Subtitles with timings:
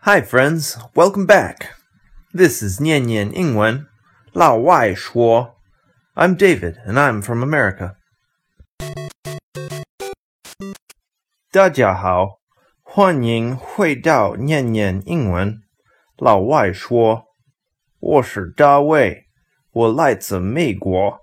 [0.00, 0.76] Hi, friends.
[0.94, 1.74] Welcome back.
[2.32, 3.86] This is Nian Nian 英文,
[4.32, 5.56] 老外说.
[6.14, 7.96] I'm David, and I'm from America.
[11.50, 12.40] 大家好，
[12.82, 15.62] 欢迎回到念念英文。
[16.16, 19.28] 老外说：“我是大卫，
[19.70, 21.20] 我来自美国。”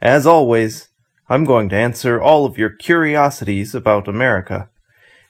[0.00, 0.84] As always,
[1.27, 4.69] I'm going to answer all of your curiosities about America.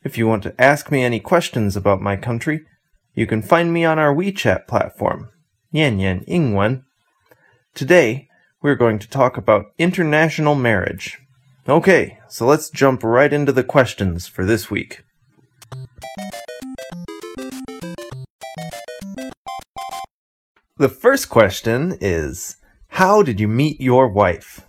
[0.04, 2.66] If you want to ask me any questions about my country,
[3.14, 5.30] you can find me on our WeChat platform,
[5.74, 6.84] Nian Nian Ingwen.
[7.74, 8.28] Today,
[8.62, 11.18] we're going to talk about international marriage.
[11.70, 15.06] Okay, so let's jump right into the questions for this week.
[20.76, 22.58] The first question is
[22.90, 24.66] How did you meet your wife?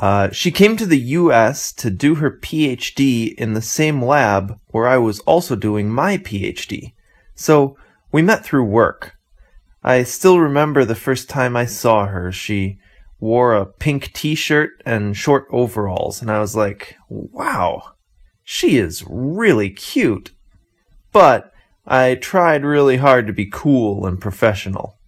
[0.00, 4.88] Uh, she came to the US to do her PhD in the same lab where
[4.88, 6.94] I was also doing my PhD.
[7.34, 7.76] So
[8.10, 9.16] we met through work.
[9.82, 12.32] I still remember the first time I saw her.
[12.32, 12.78] She
[13.20, 17.92] wore a pink t shirt and short overalls, and I was like, wow,
[18.42, 20.32] she is really cute.
[21.12, 21.52] But
[21.86, 24.98] I tried really hard to be cool and professional.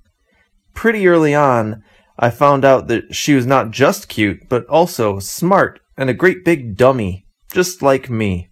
[0.75, 1.83] Pretty early on,
[2.19, 6.45] I found out that she was not just cute, but also smart and a great
[6.45, 8.49] big dummy, just like me.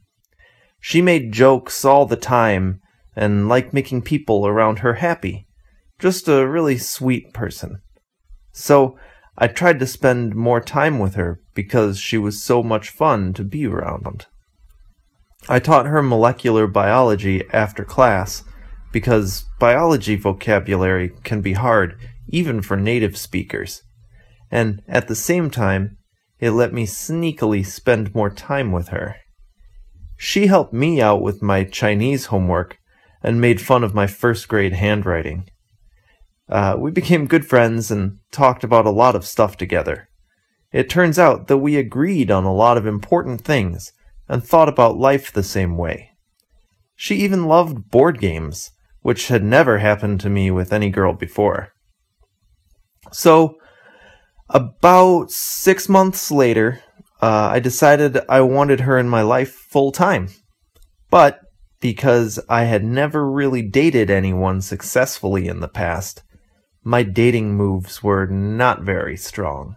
[0.81, 2.81] She made jokes all the time
[3.17, 5.47] and liked making people around her happy.
[5.99, 7.81] Just a really sweet person.
[8.53, 8.99] So
[9.39, 13.45] I tried to spend more time with her because she was so much fun to
[13.45, 14.27] be around.
[15.49, 18.45] I taught her molecular biology after class
[18.93, 23.83] because biology vocabulary can be hard even for native speakers.
[24.51, 25.99] And at the same time,
[26.39, 29.17] it let me sneakily spend more time with her.
[30.17, 32.79] She helped me out with my Chinese homework
[33.23, 35.49] and made fun of my first grade handwriting.
[36.49, 40.09] Uh, we became good friends and talked about a lot of stuff together.
[40.73, 43.93] It turns out that we agreed on a lot of important things
[44.29, 46.11] and thought about life the same way.
[46.97, 48.71] She even loved board games,
[49.01, 51.74] which had never happened to me with any girl before.
[53.15, 53.59] So,
[54.51, 56.83] about six months later,
[57.23, 60.31] uh, I decided I wanted her in my life full time.
[61.11, 61.39] But
[61.79, 66.25] because I had never really dated anyone successfully in the past,
[66.83, 69.77] my dating moves were not very strong.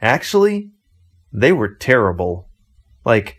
[0.00, 0.70] Actually,
[1.32, 2.50] they were terrible.
[3.04, 3.36] Like,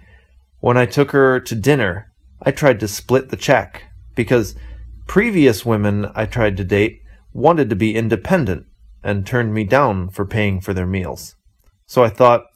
[0.60, 2.12] when I took her to dinner,
[2.42, 3.84] I tried to split the check
[4.14, 4.56] because
[5.08, 7.00] previous women I tried to date
[7.32, 8.66] wanted to be independent
[9.06, 11.36] and turned me down for paying for their meals.
[11.86, 12.48] So I thought,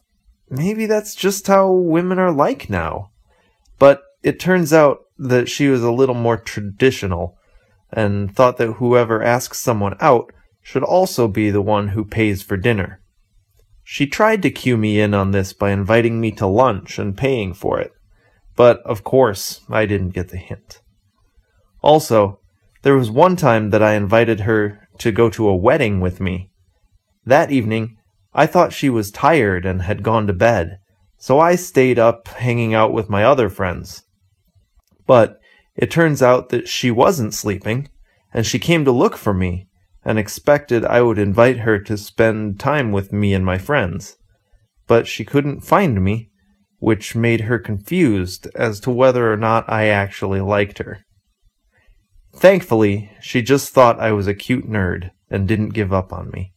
[0.50, 3.12] maybe that's just how women are like now.
[3.78, 7.38] But it turns out that she was a little more traditional
[7.92, 10.34] and thought that whoever asks someone out
[10.64, 13.00] should also be the one who pays for dinner.
[13.84, 17.54] She tried to cue me in on this by inviting me to lunch and paying
[17.54, 17.92] for it,
[18.56, 20.82] but of course I didn't get the hint.
[21.82, 22.40] Also,
[22.82, 26.50] there was one time that I invited her to go to a wedding with me.
[27.26, 27.98] That evening,
[28.34, 30.80] I thought she was tired and had gone to bed,
[31.18, 34.04] so I stayed up hanging out with my other friends.
[35.06, 35.40] But
[35.76, 37.90] it turns out that she wasn't sleeping,
[38.34, 39.68] and she came to look for me
[40.06, 44.18] and expected I would invite her to spend time with me and my friends.
[44.88, 46.30] But she couldn't find me,
[46.80, 51.04] which made her confused as to whether or not I actually liked her.
[52.40, 56.54] Thankfully, she just thought I was a cute nerd and didn't give up on me.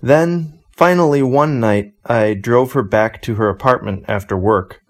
[0.00, 4.80] Then, finally, one night, I drove her back to her apartment after work.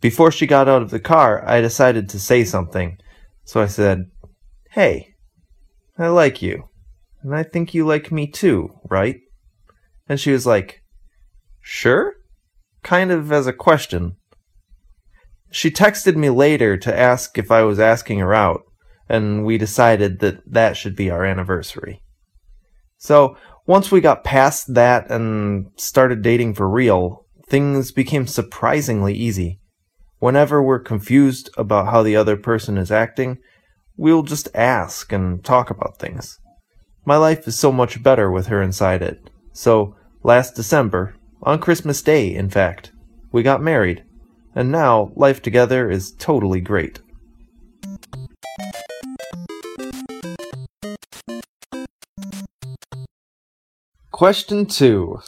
[0.00, 2.96] Before she got out of the car, I decided to say something.
[3.44, 4.06] So I said,
[4.70, 5.08] Hey,
[5.98, 6.70] I like you.
[7.22, 9.20] And I think you like me too, right?
[10.08, 10.80] And she was like,
[11.60, 12.14] Sure?
[12.82, 14.16] Kind of as a question.
[15.54, 18.62] She texted me later to ask if I was asking her out,
[19.08, 22.02] and we decided that that should be our anniversary.
[22.98, 29.60] So, once we got past that and started dating for real, things became surprisingly easy.
[30.18, 33.38] Whenever we're confused about how the other person is acting,
[33.96, 36.36] we'll just ask and talk about things.
[37.04, 39.30] My life is so much better with her inside it.
[39.52, 41.14] So, last December,
[41.44, 42.90] on Christmas Day, in fact,
[43.30, 44.02] we got married
[44.54, 47.00] and now life together is totally great.
[54.12, 55.18] Question 2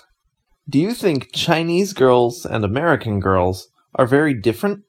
[0.69, 4.85] Do you think Chinese girls and American girls are very different?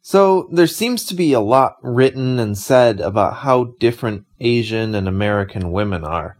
[0.00, 5.06] So, there seems to be a lot written and said about how different Asian and
[5.06, 6.38] American women are.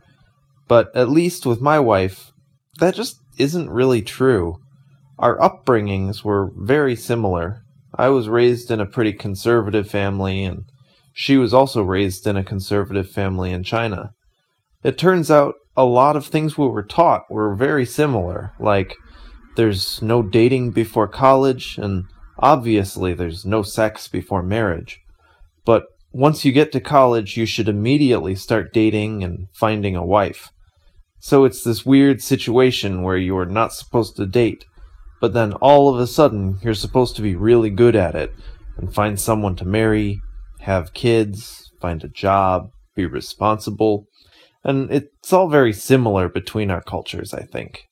[0.68, 2.32] But at least with my wife,
[2.78, 4.56] that just isn't really true.
[5.18, 7.62] Our upbringings were very similar.
[7.94, 10.64] I was raised in a pretty conservative family, and
[11.12, 14.12] she was also raised in a conservative family in China.
[14.84, 18.94] It turns out a lot of things we were taught were very similar, like
[19.56, 22.04] there's no dating before college, and
[22.38, 25.00] obviously there's no sex before marriage.
[25.64, 30.50] But once you get to college, you should immediately start dating and finding a wife.
[31.18, 34.64] So it's this weird situation where you are not supposed to date,
[35.20, 38.32] but then all of a sudden you're supposed to be really good at it
[38.76, 40.20] and find someone to marry,
[40.60, 44.06] have kids, find a job, be responsible,
[44.64, 47.84] and it's all very similar between our cultures, I think.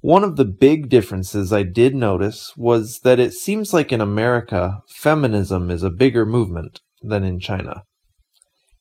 [0.00, 4.80] One of the big differences I did notice was that it seems like in America,
[4.88, 7.82] feminism is a bigger movement than in China.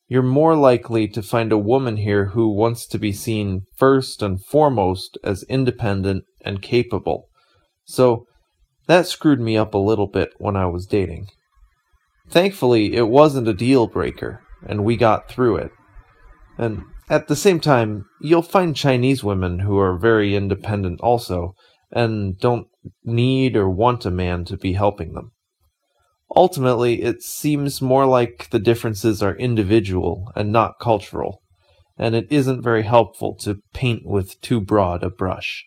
[0.08, 4.44] You're more likely to find a woman here who wants to be seen first and
[4.46, 7.28] foremost as independent and capable.
[7.86, 8.26] So
[8.88, 11.28] that screwed me up a little bit when I was dating.
[12.30, 15.72] Thankfully, it wasn't a deal breaker, and we got through it.
[16.58, 21.54] And at the same time, you'll find Chinese women who are very independent also,
[21.92, 22.68] and don't
[23.04, 25.32] need or want a man to be helping them.
[26.34, 31.42] Ultimately, it seems more like the differences are individual and not cultural,
[31.98, 35.66] and it isn't very helpful to paint with too broad a brush.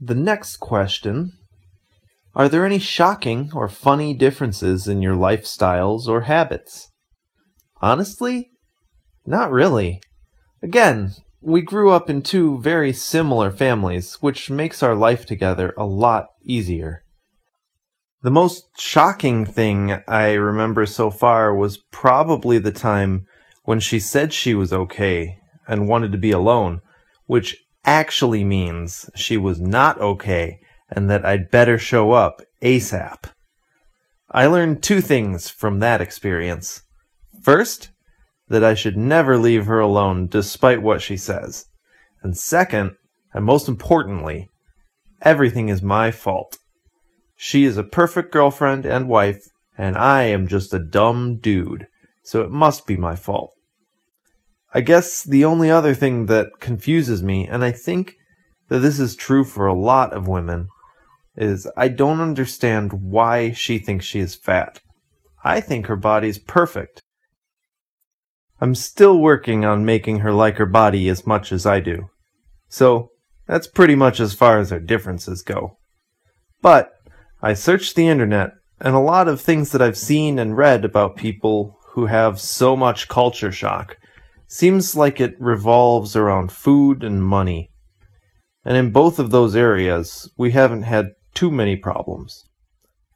[0.00, 1.32] The next question
[2.34, 6.88] are there any shocking or funny differences in your lifestyles or habits?
[7.82, 8.50] Honestly,
[9.26, 10.00] not really.
[10.62, 15.86] Again, we grew up in two very similar families, which makes our life together a
[15.86, 17.04] lot easier.
[18.22, 23.26] The most shocking thing I remember so far was probably the time
[23.62, 25.38] when she said she was okay
[25.68, 26.80] and wanted to be alone,
[27.26, 30.58] which actually means she was not okay
[30.90, 33.30] and that I'd better show up ASAP.
[34.30, 36.82] I learned two things from that experience.
[37.42, 37.90] First,
[38.48, 41.66] that I should never leave her alone despite what she says.
[42.22, 42.96] And second,
[43.32, 44.48] and most importantly,
[45.22, 46.58] everything is my fault.
[47.36, 49.44] She is a perfect girlfriend and wife,
[49.76, 51.86] and I am just a dumb dude,
[52.22, 53.52] so it must be my fault.
[54.74, 58.16] I guess the only other thing that confuses me, and I think
[58.68, 60.68] that this is true for a lot of women,
[61.36, 64.80] is I don't understand why she thinks she is fat.
[65.44, 67.02] I think her body's perfect.
[68.60, 72.08] I'm still working on making her like her body as much as I do.
[72.68, 73.10] So,
[73.46, 75.78] that's pretty much as far as our differences go.
[76.60, 76.92] But,
[77.40, 78.50] I searched the internet,
[78.80, 82.76] and a lot of things that I've seen and read about people who have so
[82.76, 83.96] much culture shock
[84.48, 87.70] seems like it revolves around food and money.
[88.64, 92.44] And in both of those areas, we haven't had too many problems.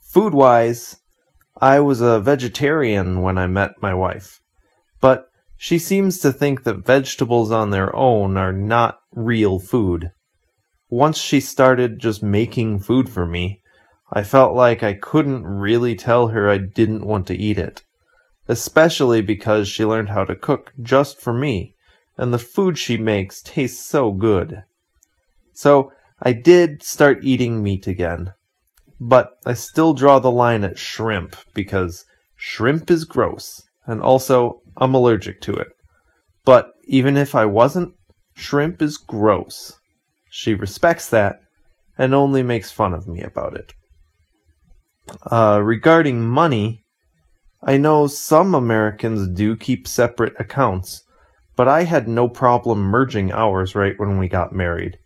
[0.01, 0.97] Food wise,
[1.61, 4.41] I was a vegetarian when I met my wife,
[5.01, 5.27] but
[5.63, 10.11] she seems to think that vegetables on their own are not real food.
[10.91, 13.63] Once she started just making food for me,
[14.13, 17.85] I felt like I couldn't really tell her I didn't want to eat it,
[18.49, 21.77] especially because she learned how to cook just for me,
[22.19, 24.65] and the food she makes tastes so good.
[25.53, 28.33] So I did start eating meat again,
[28.99, 32.05] but I still draw the line at shrimp because
[32.35, 35.69] shrimp is gross, and also I'm allergic to it.
[36.45, 37.95] But even if I wasn't,
[38.35, 39.79] shrimp is gross.
[40.31, 41.41] She respects that
[41.99, 43.75] and only makes fun of me about it.
[45.31, 46.85] Uh, regarding money,
[47.63, 51.03] I know some Americans do keep separate accounts,
[51.55, 54.99] but I had no problem merging ours right when we got married.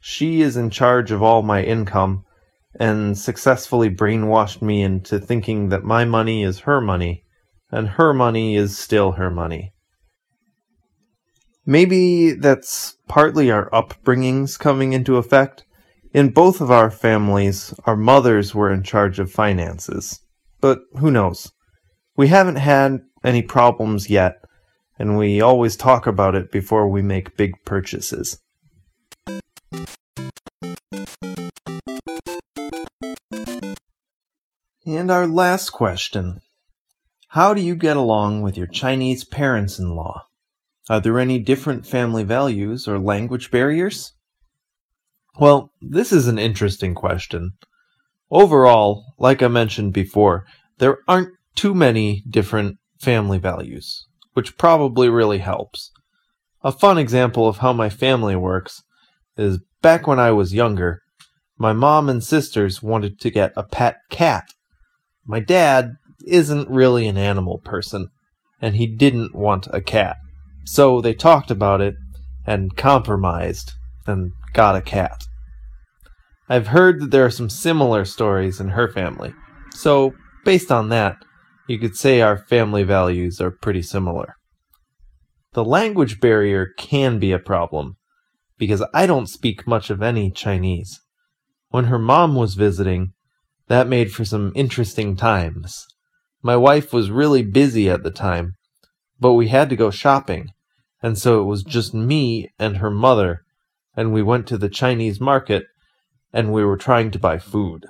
[0.00, 2.24] She is in charge of all my income
[2.78, 7.24] and successfully brainwashed me into thinking that my money is her money
[7.74, 9.72] and her money is still her money.
[11.66, 15.64] Maybe that's partly our upbringings coming into effect.
[16.12, 20.20] In both of our families, our mothers were in charge of finances.
[20.60, 21.50] But who knows?
[22.16, 24.36] We haven't had any problems yet,
[24.96, 28.38] and we always talk about it before we make big purchases.
[34.86, 36.40] And our last question
[37.34, 40.28] How do you get along with your Chinese parents in law?
[40.88, 44.12] Are there any different family values or language barriers?
[45.40, 47.54] Well, this is an interesting question.
[48.30, 50.46] Overall, like I mentioned before,
[50.78, 55.90] there aren't too many different family values, which probably really helps.
[56.62, 58.84] A fun example of how my family works
[59.36, 61.02] is back when I was younger,
[61.58, 64.44] my mom and sisters wanted to get a pet cat.
[65.26, 68.08] My dad isn't really an animal person,
[68.60, 70.16] and he didn't want a cat.
[70.64, 71.94] So they talked about it
[72.46, 73.72] and compromised
[74.06, 75.24] and got a cat.
[76.48, 79.32] I've heard that there are some similar stories in her family,
[79.72, 80.12] so
[80.44, 81.16] based on that,
[81.66, 84.36] you could say our family values are pretty similar.
[85.54, 87.96] The language barrier can be a problem,
[88.58, 91.00] because I don't speak much of any Chinese.
[91.70, 93.12] When her mom was visiting,
[93.68, 95.86] that made for some interesting times.
[96.44, 98.56] My wife was really busy at the time,
[99.18, 100.50] but we had to go shopping,
[101.02, 103.40] and so it was just me and her mother,
[103.96, 105.64] and we went to the Chinese market
[106.34, 107.86] and we were trying to buy food.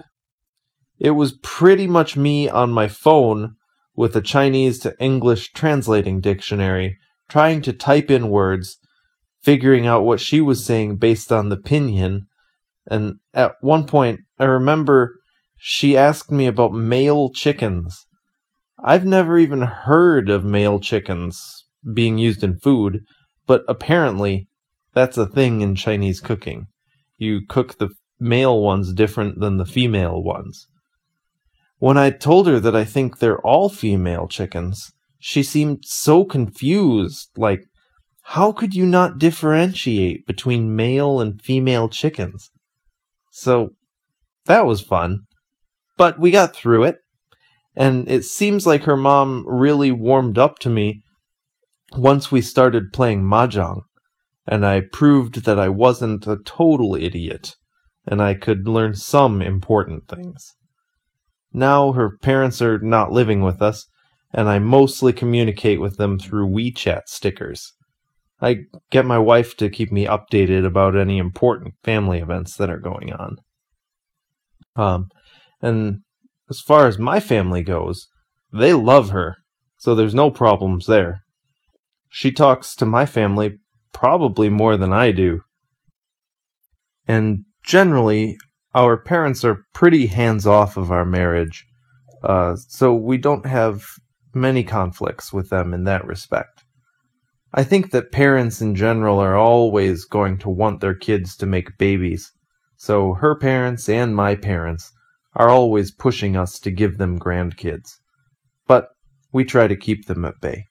[1.00, 3.56] It was pretty much me on my phone
[3.96, 6.96] with a Chinese to English translating dictionary,
[7.28, 8.78] trying to type in words,
[9.42, 12.20] figuring out what she was saying based on the pinyin.
[12.87, 15.16] And at one point, I remember
[15.56, 18.06] she asked me about male chickens.
[18.86, 21.64] I've never even heard of male chickens
[21.94, 23.00] being used in food,
[23.46, 24.46] but apparently
[24.92, 26.66] that's a thing in Chinese cooking.
[27.16, 27.88] You cook the
[28.20, 30.66] male ones different than the female ones.
[31.78, 37.30] When I told her that I think they're all female chickens, she seemed so confused,
[37.38, 37.62] like,
[38.28, 42.50] how could you not differentiate between male and female chickens?
[43.32, 43.70] So,
[44.44, 45.20] that was fun.
[45.96, 46.98] But we got through it,
[47.76, 51.02] and it seems like her mom really warmed up to me
[51.96, 53.82] once we started playing mahjong,
[54.46, 57.54] and I proved that I wasn't a total idiot
[58.06, 60.54] and I could learn some important things.
[61.52, 63.86] Now her parents are not living with us,
[64.32, 67.72] and I mostly communicate with them through WeChat stickers.
[68.40, 72.80] I get my wife to keep me updated about any important family events that are
[72.80, 73.36] going on.
[74.76, 75.08] Um,
[75.62, 76.00] and
[76.50, 78.08] as far as my family goes,
[78.52, 79.36] they love her,
[79.78, 81.22] so there's no problems there.
[82.08, 83.58] She talks to my family
[83.92, 85.40] probably more than I do.
[87.06, 88.36] And generally,
[88.74, 91.64] our parents are pretty hands off of our marriage,
[92.22, 93.84] uh, so we don't have
[94.34, 96.64] many conflicts with them in that respect.
[97.52, 101.78] I think that parents in general are always going to want their kids to make
[101.78, 102.32] babies,
[102.76, 104.92] so her parents and my parents
[105.34, 107.98] are always pushing us to give them grandkids.
[108.66, 108.90] But
[109.32, 110.66] we try to keep them at bay.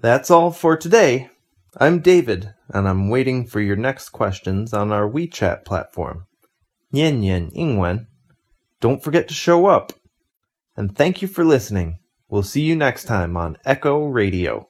[0.00, 1.30] That's all for today.
[1.76, 6.26] I'm David, and I'm waiting for your next questions on our WeChat platform.
[6.94, 8.06] Nian Nian Ingwen.
[8.80, 9.92] Don't forget to show up.
[10.76, 11.98] And thank you for listening.
[12.28, 14.68] We'll see you next time on Echo Radio.